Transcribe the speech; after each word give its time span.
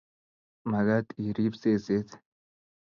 Magaat 0.71 1.09
iriib 1.27 1.55
seset 1.61 2.09